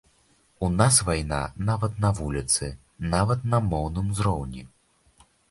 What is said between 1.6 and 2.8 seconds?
нават на вуліцы,